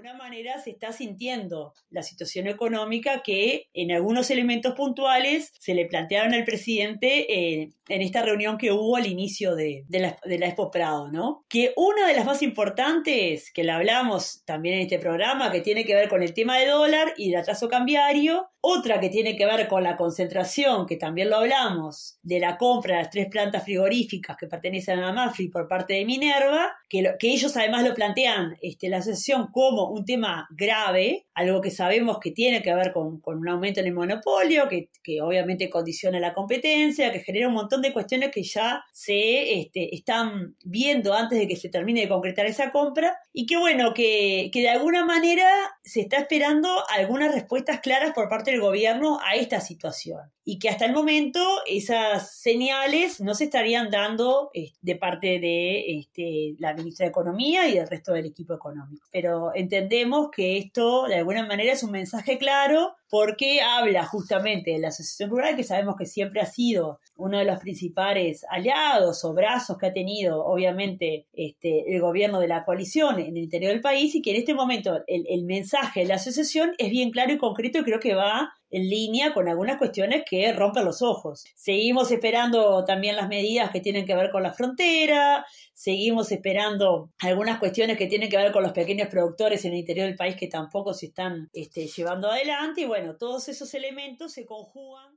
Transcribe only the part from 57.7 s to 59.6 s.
del resto del equipo económico. Pero